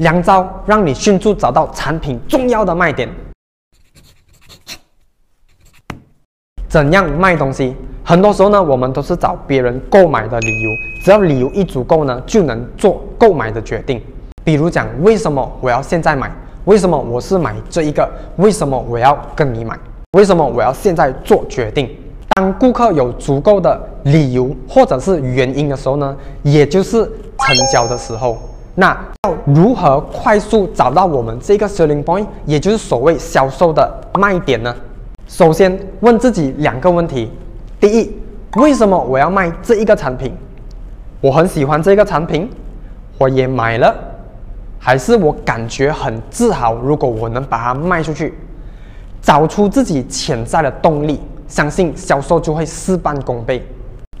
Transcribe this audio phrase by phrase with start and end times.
[0.00, 3.06] 两招让你迅速找到产品重要的卖点。
[6.68, 7.76] 怎样卖东西？
[8.02, 10.70] 很多时候呢，我们都是找别人购买的理由，
[11.04, 14.00] 只要理由一足够呢，就能做购买的决定。
[14.42, 16.32] 比如讲，为什么我要现在买？
[16.64, 18.10] 为什么我是买这一个？
[18.36, 19.78] 为什么我要跟你买？
[20.16, 21.94] 为什么我要现在做决定？
[22.36, 28.38] 当顾客有足够的理由或者是原因的时候呢，也就是成交的时候。
[28.74, 34.74] 那要如何快速找到我们这个 selling point，也就是所谓销售的卖点呢？
[35.26, 37.30] 首先问自己两个问题：
[37.78, 38.10] 第一，
[38.56, 40.32] 为什么我要卖这一个产品？
[41.20, 42.48] 我很喜欢这个产品，
[43.18, 43.94] 我也买了，
[44.78, 46.74] 还是我感觉很自豪？
[46.74, 48.34] 如果我能把它卖出去，
[49.20, 53.62] 找出自己潜在的动力，相信销售就会事半功倍。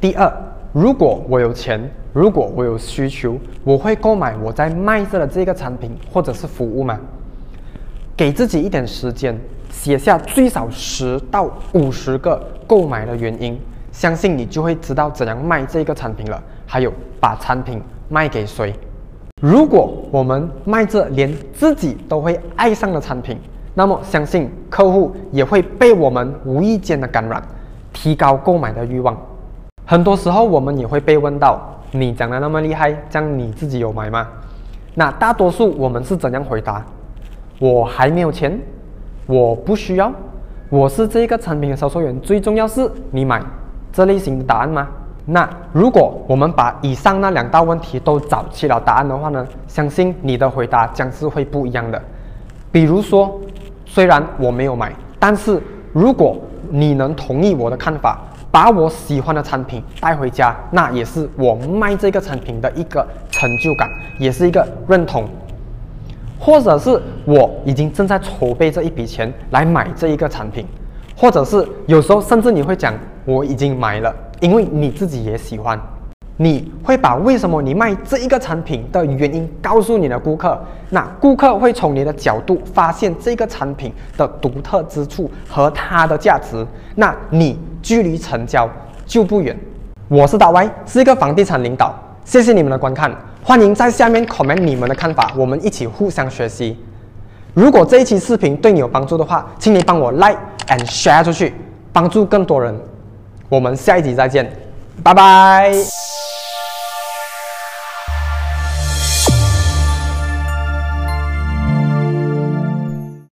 [0.00, 0.32] 第二，
[0.74, 6.98] 如果我有钱，如果我有需求，我会购买我在卖着的这个产品或者是服务吗？
[8.16, 9.38] 给自己一点时间。
[9.70, 13.56] 写下最少十到五十个购买的原因，
[13.92, 16.42] 相信你就会知道怎样卖这个产品了。
[16.66, 18.74] 还有，把产品卖给谁？
[19.40, 23.38] 如果我们卖这连自己都会爱上的产品，
[23.74, 27.40] 那么相信客户也会被我们无意间的感染，
[27.92, 29.16] 提高购买的欲望。
[29.86, 31.60] 很多时候我们也会被问到
[31.92, 34.26] ：“你讲的那么厉害，这样你自己有买吗？”
[34.94, 36.84] 那大多数我们是怎样回答？
[37.58, 38.58] 我还没有钱。
[39.26, 40.12] 我不需要，
[40.68, 42.18] 我是这个产品的销售员。
[42.20, 43.42] 最重要是你买
[43.92, 44.86] 这类型的答案吗？
[45.26, 49.46] 那如果我们把以上那两道问题都找齐了答案的话呢？
[49.66, 52.00] 相信你的回答将是会不一样的。
[52.70, 53.40] 比如说，
[53.86, 55.58] 虽然我没有买，但是
[55.92, 56.36] 如果
[56.68, 58.20] 你能同意我的看法，
[58.54, 65.28] 把我喜欢的产品带回家，那也是我卖这个产品的一个成就感，也是一个认同。
[66.38, 70.64] 或者是我已经正在筹备这一笔钱来买这一个产品，
[71.16, 72.94] 或者是有时候甚至你会讲
[73.24, 75.76] 我已经买了，因为你自己也喜欢，
[76.36, 88.68] 你会把为什么你卖这一个产品的原因告诉你的顾客，那顾客会从你的角度发现这个产品的独特之处和它的价值，那你距离成交
[89.06, 89.56] 就不远。
[90.08, 93.10] 我是大 Y，是一个房地产领导，谢谢你们的观看。
[93.42, 96.76] 欢迎在下面 comment 你们的看法，我们一起互相学习。
[97.54, 101.54] 如果这一期视频对你有帮助的话，请你帮我 like and share 出去，
[101.92, 102.74] 帮助更多人。
[103.48, 104.50] 我们下一集再见，
[105.02, 106.13] 拜拜。